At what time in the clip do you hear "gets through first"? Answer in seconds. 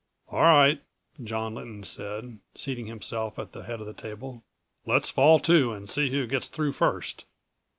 6.25-7.25